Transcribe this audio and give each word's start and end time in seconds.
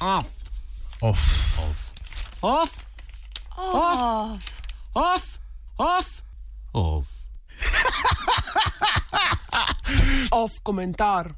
Off. 0.00 0.30
Off. 1.02 1.22
Off. 1.58 1.94
Off. 2.42 2.72
Off. 3.56 4.42
Off. 4.94 5.38
Off. 5.78 6.22
Off. 6.74 7.08
Off 10.32 10.60
komentar. 10.66 11.34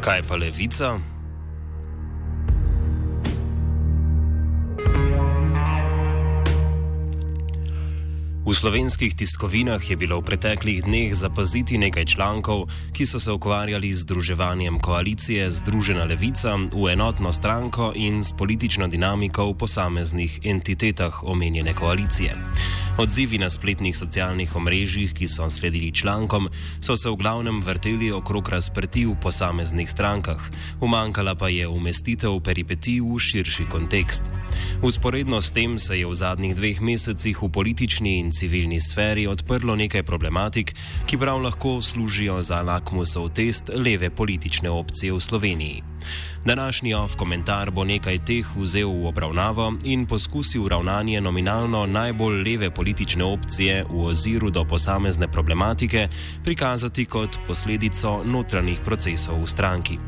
Kaj 0.00 0.22
pa 0.28 0.36
levica? 0.38 1.15
Slovenskih 8.56 9.12
tiskovinah 9.14 9.90
je 9.90 9.96
bilo 9.96 10.16
v 10.20 10.32
preteklih 10.32 10.82
dneh 10.88 11.12
zapaziti 11.12 11.76
nekaj 11.78 12.04
člankov, 12.04 12.64
ki 12.96 13.06
so 13.06 13.20
se 13.20 13.32
ukvarjali 13.32 13.92
z 13.92 14.00
združevanjem 14.08 14.80
koalicije 14.80 15.50
Združena 15.50 16.04
levica 16.04 16.56
v 16.56 16.88
enotno 16.92 17.32
stranko 17.32 17.92
in 17.94 18.24
s 18.24 18.32
politično 18.32 18.88
dinamiko 18.88 19.44
v 19.50 19.58
posameznih 19.60 20.40
entitetah 20.44 21.24
omenjene 21.24 21.74
koalicije. 21.74 22.36
Odzivi 22.96 23.36
na 23.38 23.50
spletnih 23.52 23.92
socialnih 23.92 24.56
omrežjih, 24.56 25.12
ki 25.12 25.26
so 25.28 25.50
sledili 25.50 25.92
člankom, 25.92 26.48
so 26.80 26.96
se 26.96 27.10
v 27.12 27.16
glavnem 27.20 27.60
vrteli 27.60 28.08
okrog 28.12 28.48
razprti 28.48 29.04
v 29.04 29.12
posameznih 29.20 29.90
strankah, 29.90 30.40
umankala 30.80 31.34
pa 31.34 31.48
je 31.52 31.68
umestitev 31.68 32.40
peripetij 32.40 33.02
v 33.04 33.18
širši 33.20 33.66
kontekst. 33.68 34.30
Usporedno 34.82 35.40
s 35.40 35.52
tem 35.52 35.78
se 35.78 35.98
je 35.98 36.06
v 36.06 36.14
zadnjih 36.14 36.56
dveh 36.56 36.80
mesecih 36.80 37.42
v 37.42 37.50
politični 37.52 38.16
in 38.18 38.32
civilni 38.32 38.80
sferi 38.80 39.26
odprlo 39.26 39.76
nekaj 39.76 40.02
problematik, 40.02 40.72
ki 41.06 41.20
prav 41.20 41.42
lahko 41.44 41.82
služijo 41.82 42.40
za 42.42 42.62
lakmusov 42.62 43.28
test 43.36 43.68
leve 43.76 44.08
politične 44.10 44.70
opcije 44.70 45.12
v 45.12 45.20
Sloveniji. 45.20 45.95
Današnji 46.44 46.94
off 46.94 47.16
komentar 47.16 47.70
bo 47.70 47.84
nekaj 47.84 48.18
teh 48.18 48.46
vzel 48.56 48.88
v 48.88 49.06
obravnavo 49.06 49.72
in 49.84 50.06
poskusil 50.06 50.68
ravnanje 50.68 51.20
nominalno 51.20 51.86
najbolj 51.86 52.42
leve 52.42 52.70
politične 52.70 53.24
opcije 53.24 53.84
v 53.90 54.04
oziru 54.04 54.50
do 54.50 54.64
posamezne 54.64 55.28
problematike 55.28 56.08
prikazati 56.44 57.04
kot 57.04 57.38
posledico 57.46 58.22
notranjih 58.24 58.78
procesov 58.84 59.42
v 59.42 59.46
stranki. 59.46 59.98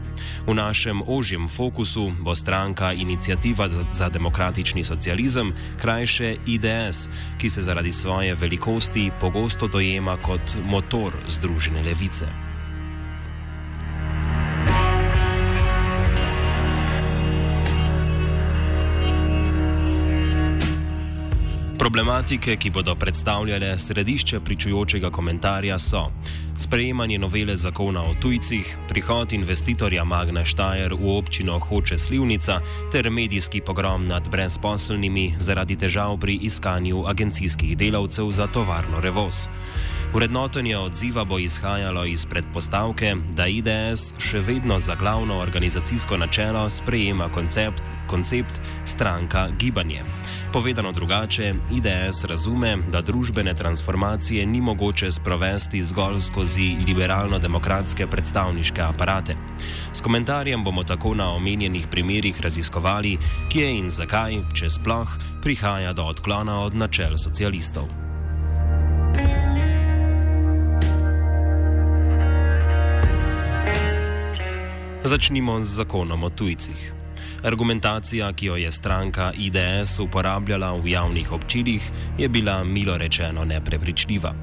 V 0.46 0.54
našem 0.54 1.02
ožjem 1.06 1.48
fokusu 1.48 2.12
bo 2.20 2.36
stranka 2.36 2.92
Inicijativa 2.92 3.68
za 3.92 4.08
demokratični 4.08 4.84
socializem, 4.84 5.52
krajše 5.80 6.36
IDS, 6.46 7.08
ki 7.38 7.50
se 7.50 7.62
zaradi 7.62 7.92
svoje 7.92 8.34
velikosti 8.34 9.10
pogosto 9.20 9.68
dojema 9.68 10.16
kot 10.16 10.56
motor 10.64 11.16
Združene 11.28 11.82
levice. 11.82 12.47
Problematike, 21.98 22.56
ki 22.56 22.70
bodo 22.70 22.94
predstavljale 22.94 23.78
središče 23.78 24.38
pričujočega 24.40 25.10
komentarja, 25.10 25.78
so 25.78 26.04
sprejemanje 26.56 27.18
novele 27.18 27.56
zakona 27.56 28.04
o 28.04 28.14
tujcih, 28.22 28.76
prihod 28.88 29.32
investitorja 29.32 30.04
Magna 30.04 30.44
Štajer 30.44 30.94
v 30.94 31.16
občino 31.18 31.58
Hoče 31.58 31.98
Slivnica 31.98 32.60
ter 32.92 33.10
medijski 33.10 33.60
pogrom 33.60 34.04
nad 34.04 34.28
brezposelnimi 34.30 35.34
zaradi 35.40 35.76
težav 35.76 36.14
pri 36.20 36.38
iskanju 36.42 37.02
agencijskih 37.06 37.76
delavcev 37.76 38.30
za 38.30 38.46
tovarno 38.46 39.00
Revoz. 39.00 39.48
Urednotenje 40.14 40.78
odziva 40.78 41.24
bo 41.24 41.38
izhajalo 41.38 42.04
iz 42.04 42.26
predpostavke, 42.26 43.10
da 43.36 43.44
IDS 43.46 44.14
še 44.18 44.40
vedno 44.40 44.78
za 44.80 44.94
glavno 44.96 45.36
organizacijsko 45.36 46.16
načelo 46.16 46.62
sprejema 46.70 47.28
koncept, 47.28 47.82
koncept 48.08 48.60
stranka 48.84 49.48
gibanje. 49.58 50.00
Povedano 50.52 50.92
drugače, 50.92 51.54
IDS 51.76 52.24
razume, 52.24 52.76
da 52.88 53.04
družbene 53.04 53.54
transformacije 53.54 54.46
ni 54.46 54.60
mogoče 54.60 55.12
sprovesti 55.12 55.82
zgolj 55.82 56.20
skozi 56.20 56.70
liberalno-demokratske 56.86 58.06
predstavniške 58.06 58.82
aparate. 58.82 59.36
S 59.92 60.00
komentarjem 60.00 60.64
bomo 60.64 60.88
tako 60.88 61.14
na 61.14 61.30
omenjenih 61.36 61.86
primerjih 61.90 62.40
raziskovali, 62.40 63.18
kje 63.52 63.70
in 63.76 63.90
zakaj, 63.90 64.40
če 64.56 64.72
sploh, 64.72 65.16
prihaja 65.44 65.92
do 65.92 66.08
odklona 66.08 66.62
od 66.64 66.74
načel 66.74 67.20
socialistov. 67.20 68.07
Začnimo 75.08 75.56
z 75.64 75.80
zakonom 75.80 76.24
o 76.24 76.28
tujcih. 76.28 76.92
Argumentacija, 77.40 78.28
ki 78.32 78.46
jo 78.46 78.56
je 78.60 78.72
stranka 78.72 79.32
IDS 79.32 79.96
uporabljala 80.04 80.74
v 80.76 80.92
javnih 80.92 81.32
občilih, 81.32 81.80
je 82.18 82.28
bila 82.28 82.64
milo 82.64 82.98
rečeno 82.98 83.44
neprepričljiva. 83.44 84.34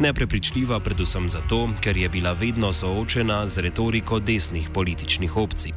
Neprepričljiva 0.00 0.80
predvsem 0.80 1.28
zato, 1.28 1.68
ker 1.80 1.96
je 1.96 2.08
bila 2.08 2.32
vedno 2.32 2.72
soočena 2.72 3.46
z 3.46 3.58
retoriko 3.68 4.18
desnih 4.20 4.70
političnih 4.72 5.36
opcij. 5.36 5.72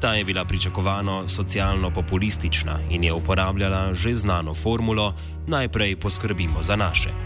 Ta 0.00 0.18
je 0.18 0.24
bila 0.24 0.44
pričakovano 0.44 1.28
socialno-populistična 1.28 2.90
in 2.90 3.04
je 3.04 3.12
uporabljala 3.12 3.94
že 3.94 4.14
znano 4.14 4.54
formulo: 4.54 5.14
najprej 5.46 5.96
poskrbimo 5.96 6.62
za 6.62 6.76
naše. 6.76 7.25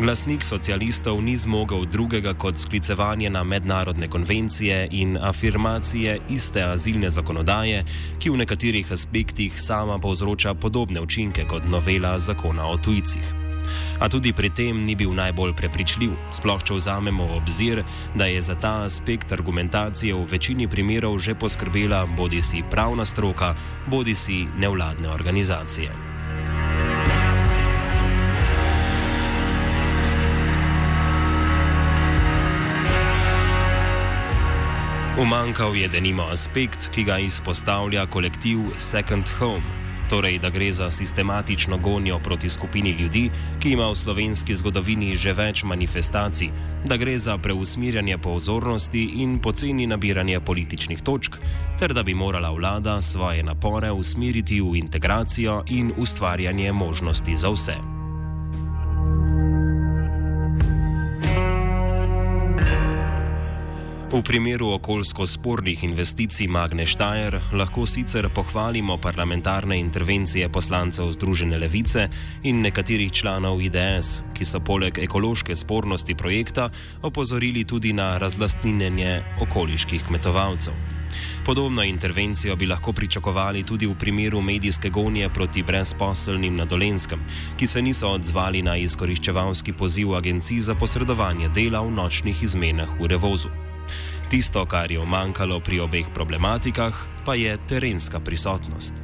Glasnik 0.00 0.44
socialistov 0.44 1.22
ni 1.22 1.36
zmogel 1.36 1.84
drugega 1.86 2.34
kot 2.34 2.58
sklicevanje 2.58 3.30
na 3.30 3.44
mednarodne 3.44 4.08
konvencije 4.08 4.88
in 4.90 5.16
afirmacije 5.16 6.18
iste 6.28 6.62
azilne 6.62 7.10
zakonodaje, 7.10 7.84
ki 8.18 8.30
v 8.30 8.40
nekaterih 8.44 8.92
aspektih 8.92 9.60
sama 9.60 9.98
povzroča 9.98 10.54
podobne 10.54 11.00
učinke 11.00 11.44
kot 11.44 11.68
novela 11.68 12.18
zakona 12.18 12.66
o 12.66 12.76
tujcih. 12.76 13.34
A 14.00 14.08
tudi 14.08 14.32
pri 14.32 14.50
tem 14.50 14.80
ni 14.80 14.96
bil 14.96 15.12
najbolj 15.14 15.52
prepričljiv, 15.56 16.14
sploh 16.32 16.62
če 16.64 16.78
vzamemo 16.78 17.28
v 17.28 17.36
obzir, 17.36 17.82
da 18.16 18.26
je 18.26 18.42
za 18.42 18.56
ta 18.56 18.84
aspekt 18.88 19.32
argumentacije 19.32 20.14
v 20.14 20.24
večini 20.26 20.68
primerov 20.68 21.18
že 21.20 21.36
poskrbela 21.36 22.06
bodi 22.06 22.42
si 22.42 22.64
pravna 22.70 23.04
stroka, 23.04 23.54
bodi 23.86 24.14
si 24.14 24.46
nevladne 24.56 25.08
organizacije. 25.12 26.09
Umankal 35.20 35.76
je 35.76 35.88
denimo 35.88 36.22
aspekt, 36.32 36.88
ki 36.94 37.02
ga 37.04 37.18
izpostavlja 37.18 38.06
kolektiv 38.06 38.58
Second 38.76 39.28
Home, 39.38 39.62
torej 40.08 40.38
da 40.38 40.48
gre 40.50 40.72
za 40.72 40.90
sistematično 40.90 41.76
gonjo 41.78 42.18
proti 42.18 42.48
skupini 42.48 42.90
ljudi, 42.90 43.30
ki 43.60 43.72
ima 43.72 43.90
v 43.90 43.94
slovenski 43.94 44.54
zgodovini 44.54 45.16
že 45.16 45.36
več 45.36 45.64
manifestacij, 45.64 46.48
da 46.88 46.96
gre 46.96 47.18
za 47.18 47.36
preusmirjanje 47.38 48.18
pozornosti 48.18 49.04
in 49.20 49.38
poceni 49.38 49.86
nabiranje 49.86 50.40
političnih 50.40 51.02
točk, 51.02 51.36
ter 51.78 51.92
da 51.92 52.02
bi 52.02 52.14
morala 52.14 52.50
vlada 52.50 53.00
svoje 53.00 53.42
napore 53.42 53.92
usmeriti 53.92 54.60
v 54.60 54.76
integracijo 54.76 55.62
in 55.68 55.92
ustvarjanje 55.96 56.72
možnosti 56.72 57.36
za 57.36 57.50
vse. 57.50 57.99
V 64.10 64.22
primeru 64.26 64.72
okoljsko 64.74 65.26
spornih 65.26 65.84
investicij 65.84 66.48
Magne 66.50 66.82
Štajer 66.86 67.36
lahko 67.54 67.84
sicer 67.86 68.26
pohvalimo 68.34 68.96
parlamentarne 68.98 69.78
intervencije 69.78 70.48
poslancev 70.48 71.12
Združene 71.14 71.58
levice 71.58 72.08
in 72.42 72.60
nekaterih 72.60 73.12
članov 73.12 73.62
IDS, 73.62 74.24
ki 74.34 74.44
so 74.44 74.58
poleg 74.60 74.98
ekološke 74.98 75.54
spornosti 75.54 76.14
projekta 76.14 76.70
opozorili 77.02 77.64
tudi 77.64 77.92
na 77.92 78.18
razlastninjenje 78.18 79.22
okoliških 79.46 80.02
kmetovalcev. 80.04 80.74
Podobno 81.46 81.84
intervencijo 81.84 82.56
bi 82.56 82.66
lahko 82.66 82.92
pričakovali 82.92 83.62
tudi 83.62 83.86
v 83.86 83.94
primeru 83.94 84.40
medijske 84.40 84.90
gonje 84.90 85.28
proti 85.28 85.62
brezposelnim 85.62 86.56
na 86.56 86.64
Dolenskem, 86.64 87.22
ki 87.58 87.66
se 87.66 87.82
niso 87.82 88.10
odzvali 88.10 88.62
na 88.62 88.76
izkoriščevalski 88.76 89.72
poziv 89.72 90.14
agencij 90.14 90.60
za 90.60 90.74
posredovanje 90.74 91.48
dela 91.48 91.80
v 91.80 91.90
nočnih 91.90 92.42
izmenah 92.42 92.98
v 93.00 93.06
Revozu. 93.06 93.59
Tisto, 94.30 94.62
kar 94.62 94.92
je 94.92 95.00
omankalo 95.02 95.58
pri 95.58 95.80
obeh 95.82 96.06
problematikah, 96.14 96.94
pa 97.26 97.34
je 97.34 97.50
terenska 97.66 98.20
prisotnost. 98.22 98.94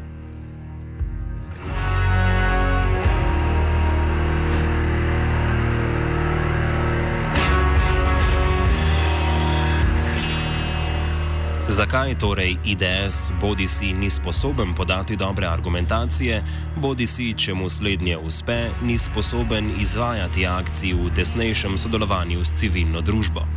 Zakaj 11.66 12.14
torej 12.22 12.56
IDS 12.64 13.34
bodi 13.40 13.66
si 13.66 13.92
ni 13.92 14.10
sposoben 14.10 14.74
podati 14.74 15.16
dobre 15.16 15.46
argumentacije, 15.46 16.42
bodi 16.78 17.06
si, 17.06 17.34
če 17.34 17.54
mu 17.54 17.66
slednje 17.68 18.14
uspe, 18.16 18.70
ni 18.82 18.94
sposoben 18.98 19.74
izvajati 19.80 20.46
akcij 20.46 20.94
v 20.94 21.10
tesnejšem 21.18 21.74
sodelovanju 21.78 22.44
s 22.44 22.54
civilno 22.54 23.02
družbo? 23.02 23.55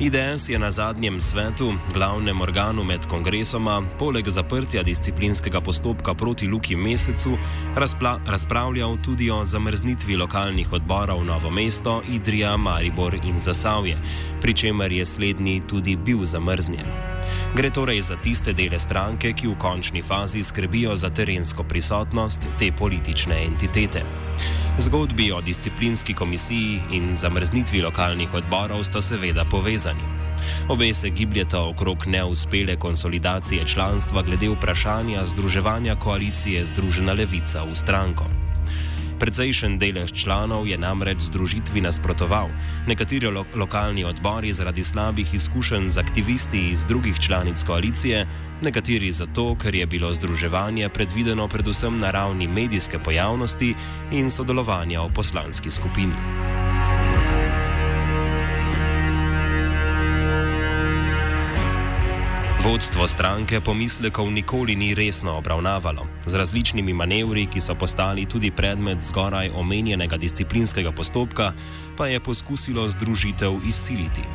IDS 0.00 0.48
je 0.48 0.58
na 0.58 0.70
zadnjem 0.70 1.20
svetu, 1.20 1.74
glavnem 1.94 2.40
organu 2.40 2.84
med 2.84 3.06
kongresoma, 3.06 3.82
poleg 3.98 4.28
zaprtja 4.28 4.82
disciplinskega 4.82 5.60
postopka 5.60 6.14
proti 6.14 6.46
Luki 6.46 6.76
Mesecu, 6.76 7.38
razpravljal 8.26 8.96
tudi 9.04 9.30
o 9.30 9.44
zamrznitvi 9.44 10.16
lokalnih 10.16 10.72
odborov 10.72 11.24
Novo 11.24 11.50
mesto, 11.50 12.02
Idrija, 12.08 12.56
Maribor 12.56 13.14
in 13.14 13.38
Zasavje, 13.38 13.96
pri 14.40 14.54
čemer 14.54 14.92
je 14.92 15.04
slednji 15.04 15.62
tudi 15.68 15.96
bil 15.96 16.24
zamrznjen. 16.24 17.16
Gre 17.54 17.70
torej 17.70 18.00
za 18.00 18.16
tiste 18.16 18.52
dele 18.52 18.78
stranke, 18.78 19.32
ki 19.32 19.48
v 19.48 19.56
končni 19.58 20.02
fazi 20.02 20.42
skrbijo 20.42 20.96
za 20.96 21.10
terensko 21.10 21.64
prisotnost 21.64 22.48
te 22.58 22.72
politične 22.72 23.44
entitete. 23.44 24.02
Zgodbi 24.78 25.32
o 25.32 25.40
disciplinski 25.40 26.14
komisiji 26.14 26.80
in 26.92 27.14
zamrznitvi 27.14 27.82
lokalnih 27.82 28.34
odborov 28.34 28.84
sta 28.84 29.00
seveda 29.00 29.44
povezani. 29.44 30.04
Obe 30.68 30.94
se 30.94 31.10
gibljeta 31.10 31.62
okrog 31.62 32.06
neuspele 32.06 32.76
konsolidacije 32.76 33.66
članstva 33.66 34.22
glede 34.22 34.48
vprašanja 34.48 35.26
združevanja 35.26 35.96
koalicije 35.96 36.64
Združena 36.64 37.12
levica 37.12 37.64
v 37.64 37.74
stranko. 37.74 38.45
Precejšen 39.16 39.78
delež 39.80 40.12
članov 40.12 40.68
je 40.68 40.76
namreč 40.78 41.32
združitvi 41.32 41.80
nasprotoval, 41.80 42.52
nekateri 42.84 43.32
lo 43.32 43.46
lokalni 43.56 44.04
odbori 44.04 44.52
zaradi 44.52 44.84
slabih 44.84 45.34
izkušenj 45.34 45.88
z 45.88 45.98
aktivisti 45.98 46.68
iz 46.70 46.84
drugih 46.84 47.16
članic 47.16 47.64
koalicije, 47.64 48.26
nekateri 48.62 49.10
zato, 49.10 49.56
ker 49.56 49.74
je 49.74 49.86
bilo 49.86 50.12
združevanje 50.14 50.88
predvideno 50.88 51.48
predvsem 51.48 51.98
na 51.98 52.10
ravni 52.10 52.48
medijske 52.48 52.98
pojavnosti 52.98 53.74
in 54.12 54.30
sodelovanja 54.30 55.00
v 55.00 55.14
poslanski 55.14 55.70
skupini. 55.70 56.35
Vodstvo 62.66 63.06
stranke 63.06 63.60
pomislekov 63.62 64.26
nikoli 64.26 64.74
ni 64.74 64.90
resno 64.90 65.38
obravnavalo. 65.38 66.02
Z 66.26 66.34
različnimi 66.34 66.90
manevri, 66.90 67.44
ki 67.46 67.62
so 67.62 67.76
postali 67.78 68.26
tudi 68.26 68.50
predmet 68.50 68.98
zgoraj 69.06 69.52
omenjenega 69.54 70.18
disciplinskega 70.18 70.90
postopka, 70.90 71.52
pa 71.96 72.10
je 72.10 72.18
poskusilo 72.20 72.88
združitev 72.90 73.62
izsiliti. 73.62 74.26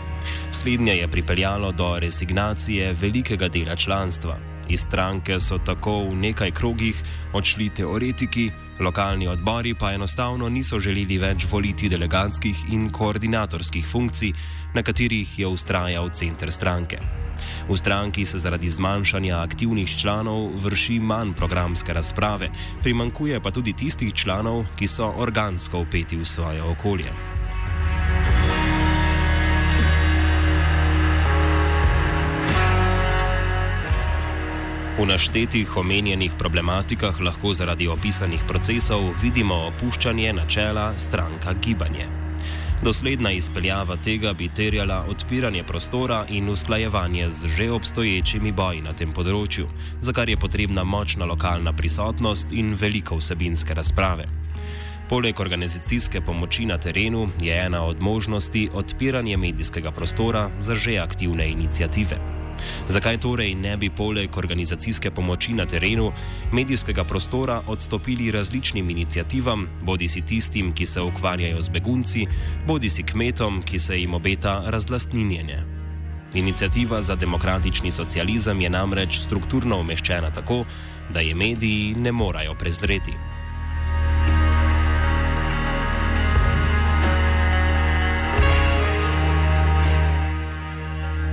Slednje 0.52 0.96
je 1.04 1.12
pripeljalo 1.12 1.72
do 1.72 2.00
resignacije 2.00 2.94
velikega 2.94 3.52
dela 3.52 3.76
članstva. 3.76 4.51
Iz 4.72 4.82
stranke 4.88 5.36
so 5.40 5.58
tako 5.60 6.08
v 6.08 6.16
nekaj 6.16 6.52
krogih 6.56 6.96
odšli 7.36 7.70
teoretiki, 7.76 8.52
lokalni 8.80 9.28
odbori 9.28 9.74
pa 9.76 9.92
enostavno 9.92 10.50
niso 10.50 10.80
želeli 10.80 11.18
več 11.20 11.44
voliti 11.52 11.90
delegatskih 11.92 12.72
in 12.72 12.88
koordinatorskih 12.90 13.88
funkcij, 13.88 14.32
na 14.74 14.84
katerih 14.84 15.40
je 15.40 15.48
ustrajal 15.48 16.10
center 16.16 16.52
stranke. 16.52 17.02
V 17.68 17.76
stranki 17.76 18.26
se 18.26 18.38
zaradi 18.38 18.70
zmanjšanja 18.70 19.42
aktivnih 19.42 19.98
članov 19.98 20.56
vrši 20.64 21.00
manj 21.00 21.34
programske 21.34 21.94
razprave, 21.94 22.52
primankuje 22.82 23.42
pa 23.44 23.52
tudi 23.52 23.74
tistih 23.74 24.14
članov, 24.14 24.66
ki 24.80 24.88
so 24.88 25.12
organsko 25.18 25.84
upeti 25.84 26.16
v 26.16 26.26
svoje 26.26 26.64
okolje. 26.64 27.41
V 35.02 35.06
naštetih 35.10 35.78
omenjenih 35.78 36.38
problematikah 36.38 37.22
lahko 37.26 37.56
zaradi 37.58 37.88
opisanih 37.90 38.44
procesov 38.46 39.08
vidimo 39.22 39.56
opuščanje 39.72 40.34
načela 40.38 40.84
stranka 40.98 41.56
gibanje. 41.58 42.06
Dosledna 42.86 43.32
izpeljava 43.34 43.96
tega 43.98 44.34
bi 44.38 44.50
terjala 44.54 45.00
odpiranje 45.10 45.64
prostora 45.64 46.20
in 46.30 46.50
usklajevanje 46.50 47.30
z 47.30 47.48
že 47.48 47.72
obstoječimi 47.72 48.52
boji 48.52 48.82
na 48.82 48.94
tem 48.94 49.10
področju, 49.10 49.66
za 50.02 50.14
kar 50.14 50.30
je 50.30 50.38
potrebna 50.38 50.84
močna 50.84 51.26
lokalna 51.26 51.74
prisotnost 51.74 52.54
in 52.54 52.76
veliko 52.78 53.18
vsebinske 53.18 53.74
razprave. 53.74 54.28
Poleg 55.10 55.40
organizacijske 55.40 56.22
pomoči 56.22 56.66
na 56.66 56.78
terenu 56.78 57.26
je 57.42 57.58
ena 57.58 57.82
od 57.86 57.98
možnosti 58.00 58.70
odpiranje 58.74 59.38
medijskega 59.38 59.92
prostora 59.92 60.52
za 60.60 60.76
že 60.76 61.00
aktivne 61.02 61.50
inicijative. 61.50 62.31
Zakaj 62.88 63.18
torej 63.18 63.56
ne 63.56 63.78
bi 63.78 63.90
poleg 63.90 64.38
organizacijske 64.38 65.12
pomoči 65.12 65.54
na 65.54 65.66
terenu 65.66 66.12
medijskega 66.52 67.04
prostora 67.04 67.62
odstopili 67.68 68.32
različnim 68.32 68.90
inicijativam, 68.90 69.68
bodi 69.82 70.08
si 70.08 70.22
tistim, 70.22 70.72
ki 70.72 70.86
se 70.86 71.02
ukvarjajo 71.02 71.62
z 71.62 71.70
begunci, 71.70 72.28
bodi 72.68 72.90
si 72.90 73.04
kmetom, 73.04 73.62
ki 73.62 73.80
se 73.80 74.00
jim 74.00 74.14
obeta 74.14 74.64
razlastninjenje. 74.66 75.64
Inicijativa 76.34 77.02
za 77.02 77.16
demokratični 77.16 77.92
socializem 77.92 78.62
je 78.62 78.70
namreč 78.70 79.18
strukturno 79.20 79.80
umeščena 79.80 80.32
tako, 80.32 80.64
da 81.14 81.20
je 81.20 81.36
mediji 81.36 81.96
ne 81.96 82.12
morajo 82.12 82.56
prezreti. 82.56 83.31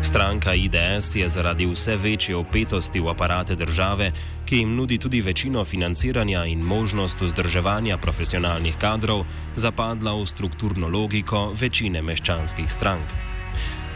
Stranka 0.03 0.55
IDS 0.55 1.15
je 1.15 1.29
zaradi 1.29 1.67
vse 1.67 1.97
večje 1.97 2.37
opetosti 2.37 3.01
v 3.01 3.09
aparate 3.09 3.55
države, 3.55 4.13
ki 4.47 4.57
jim 4.57 4.75
nudi 4.77 4.99
tudi 4.99 5.21
večino 5.21 5.65
financiranja 5.65 6.45
in 6.45 6.61
možnost 6.61 7.21
vzdrževanja 7.21 7.99
profesionalnih 7.99 8.77
kadrov, 8.77 9.25
zapadla 9.57 10.15
v 10.15 10.27
strukturno 10.27 10.89
logiko 10.89 11.53
večine 11.61 12.03
meščanskih 12.03 12.73
strank. 12.73 13.09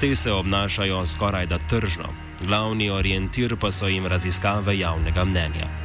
Te 0.00 0.14
se 0.14 0.32
obnašajo 0.32 1.06
skoraj 1.06 1.46
da 1.46 1.58
tržno, 1.58 2.08
glavni 2.46 2.90
orientir 2.90 3.56
pa 3.56 3.70
so 3.70 3.87
jim 3.87 4.06
raziskave 4.06 4.78
javnega 4.78 5.25
mnenja. 5.25 5.81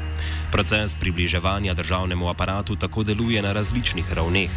Proces 0.51 0.95
približevanja 0.95 1.73
državnemu 1.73 2.29
aparatu 2.29 2.75
tako 2.75 3.03
deluje 3.03 3.41
na 3.41 3.53
različnih 3.53 4.13
ravneh. 4.13 4.51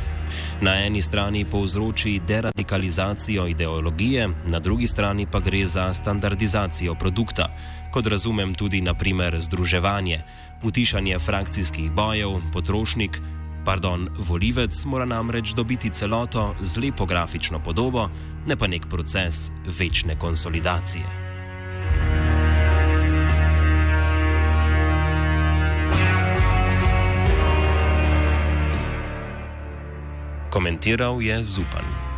Na 0.61 0.75
eni 0.87 1.03
strani 1.03 1.45
povzroči 1.45 2.21
deradikalizacijo 2.29 3.47
ideologije, 3.47 4.29
na 4.47 4.59
drugi 4.59 4.87
strani 4.87 5.27
pa 5.27 5.41
gre 5.41 5.67
za 5.67 5.95
standardizacijo 5.95 6.95
produkta, 6.95 7.49
kot 7.93 8.07
razumem 8.07 8.55
tudi 8.55 8.81
naprimer 8.81 9.41
združevanje, 9.41 10.23
utišanje 10.63 11.19
frakcijskih 11.19 11.91
bojev, 11.91 12.39
potrošnik, 12.53 13.21
pardon, 13.65 14.09
volivec 14.19 14.85
mora 14.85 15.05
namreč 15.05 15.55
dobiti 15.55 15.91
celoto 15.91 16.55
z 16.63 16.79
lepo 16.79 17.07
grafično 17.07 17.59
podobo, 17.59 18.09
ne 18.47 18.57
pa 18.57 18.67
nek 18.67 18.87
proces 18.87 19.51
večne 19.79 20.19
konsolidacije. 20.19 21.20
Komentiral 30.61 31.25
je 31.25 31.41
Zupan. 31.41 32.10